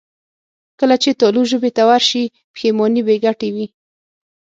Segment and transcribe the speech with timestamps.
[0.79, 3.65] کله چې تالو ژبې له ورشي، پښېماني بېګټې وي.